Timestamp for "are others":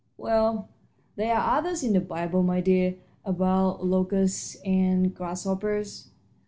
1.35-1.83